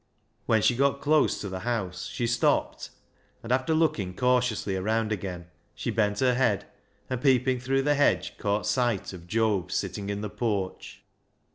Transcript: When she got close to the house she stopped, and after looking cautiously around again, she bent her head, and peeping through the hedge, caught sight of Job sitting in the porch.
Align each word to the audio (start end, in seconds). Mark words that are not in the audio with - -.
When 0.47 0.63
she 0.63 0.75
got 0.75 0.99
close 0.99 1.39
to 1.41 1.47
the 1.47 1.59
house 1.59 2.07
she 2.07 2.25
stopped, 2.25 2.89
and 3.43 3.51
after 3.51 3.75
looking 3.75 4.15
cautiously 4.15 4.75
around 4.75 5.11
again, 5.11 5.45
she 5.75 5.91
bent 5.91 6.21
her 6.21 6.33
head, 6.33 6.65
and 7.07 7.21
peeping 7.21 7.59
through 7.59 7.83
the 7.83 7.93
hedge, 7.93 8.35
caught 8.39 8.65
sight 8.65 9.13
of 9.13 9.27
Job 9.27 9.71
sitting 9.71 10.09
in 10.09 10.21
the 10.21 10.29
porch. 10.31 11.03